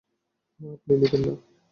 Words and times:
না, 0.59 0.67
আপনি 0.75 0.93
নিবেন 0.95 1.21
না। 1.25 1.33